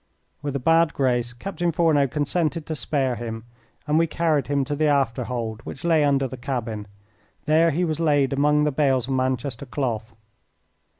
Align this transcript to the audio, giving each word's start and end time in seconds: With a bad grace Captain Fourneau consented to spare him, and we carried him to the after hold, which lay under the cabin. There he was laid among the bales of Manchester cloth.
With 0.41 0.55
a 0.55 0.59
bad 0.59 0.95
grace 0.95 1.31
Captain 1.31 1.71
Fourneau 1.71 2.07
consented 2.07 2.65
to 2.65 2.73
spare 2.73 3.17
him, 3.17 3.43
and 3.85 3.99
we 3.99 4.07
carried 4.07 4.47
him 4.47 4.65
to 4.65 4.75
the 4.75 4.87
after 4.87 5.25
hold, 5.25 5.61
which 5.61 5.83
lay 5.83 6.03
under 6.03 6.27
the 6.27 6.37
cabin. 6.37 6.87
There 7.45 7.69
he 7.69 7.85
was 7.85 7.99
laid 7.99 8.33
among 8.33 8.63
the 8.63 8.71
bales 8.71 9.07
of 9.07 9.13
Manchester 9.13 9.67
cloth. 9.67 10.15